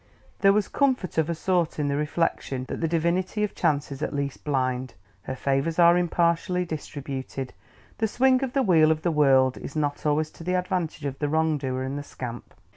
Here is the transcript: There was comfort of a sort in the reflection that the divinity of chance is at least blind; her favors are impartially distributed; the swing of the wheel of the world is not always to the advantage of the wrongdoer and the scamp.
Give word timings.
There 0.39 0.51
was 0.51 0.67
comfort 0.67 1.19
of 1.19 1.29
a 1.29 1.35
sort 1.35 1.77
in 1.77 1.87
the 1.87 1.95
reflection 1.95 2.65
that 2.69 2.81
the 2.81 2.87
divinity 2.87 3.43
of 3.43 3.53
chance 3.53 3.91
is 3.91 4.01
at 4.01 4.15
least 4.15 4.43
blind; 4.43 4.95
her 5.29 5.35
favors 5.35 5.77
are 5.77 5.95
impartially 5.95 6.65
distributed; 6.65 7.53
the 7.99 8.07
swing 8.07 8.43
of 8.43 8.53
the 8.53 8.63
wheel 8.63 8.89
of 8.91 9.03
the 9.03 9.11
world 9.11 9.57
is 9.59 9.75
not 9.75 10.03
always 10.03 10.31
to 10.31 10.43
the 10.43 10.55
advantage 10.55 11.05
of 11.05 11.19
the 11.19 11.29
wrongdoer 11.29 11.83
and 11.83 11.99
the 11.99 12.03
scamp. 12.03 12.55